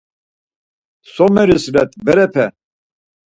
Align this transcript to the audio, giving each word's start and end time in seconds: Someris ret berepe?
Someris 1.13 1.65
ret 1.75 1.91
berepe? 2.05 2.45